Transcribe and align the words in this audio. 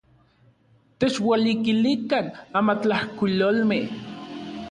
Techualikilikan 0.99 2.31
amatlajkuilolmej. 2.57 3.83